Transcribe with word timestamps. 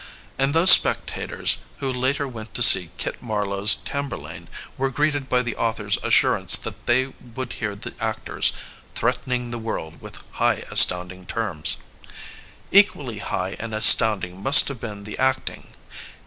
And 0.39 0.55
those 0.55 0.71
spectators 0.71 1.59
who 1.77 1.93
later 1.93 2.27
went 2.27 2.55
to 2.55 2.63
see 2.63 2.89
Kit 2.97 3.21
Marlowe's 3.21 3.75
Tamburlaine 3.75 4.47
were 4.75 4.89
greeted 4.89 5.29
by 5.29 5.43
the 5.43 5.55
author's 5.55 5.97
assurance 5.97 6.57
that 6.57 6.87
they 6.87 7.13
would 7.35 7.53
hear 7.53 7.75
the 7.75 7.93
actors 7.99 8.51
^* 8.51 8.53
threatening 8.97 9.51
the 9.51 9.59
world 9.59 10.01
with 10.01 10.17
high 10.41 10.63
astounding 10.71 11.27
terms. 11.27 11.77
''Equally 12.71 13.19
high 13.19 13.55
and 13.59 13.75
astound 13.75 14.23
ing 14.23 14.41
must 14.41 14.69
have 14.69 14.81
been 14.81 15.03
the 15.03 15.19
acting. 15.19 15.67